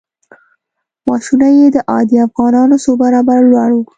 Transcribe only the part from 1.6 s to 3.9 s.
د عادي افغانانو څو برابره لوړ وو.